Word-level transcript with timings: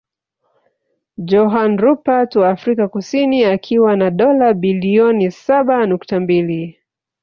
Johann 1.31 1.77
Rupert 1.79 2.35
wa 2.35 2.49
Afrika 2.49 2.87
Kusini 2.87 3.43
akiwa 3.45 3.95
na 3.95 4.11
dola 4.11 4.53
bilioni 4.53 5.31
saba 5.31 5.85
nukta 5.87 6.19
mbili 6.19 6.79